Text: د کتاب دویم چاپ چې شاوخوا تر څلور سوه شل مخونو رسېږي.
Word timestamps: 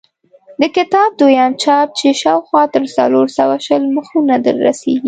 د 0.61 0.63
کتاب 0.75 1.09
دویم 1.19 1.51
چاپ 1.63 1.87
چې 1.99 2.07
شاوخوا 2.21 2.63
تر 2.75 2.83
څلور 2.95 3.27
سوه 3.37 3.55
شل 3.65 3.83
مخونو 3.95 4.35
رسېږي. 4.67 4.95